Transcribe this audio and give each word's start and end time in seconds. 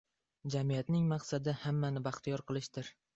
Jamiyatning 0.53 1.03
maqsadi 1.11 1.53
hammani 1.65 2.03
baxtiyor 2.09 2.43
qilishdir. 2.49 2.91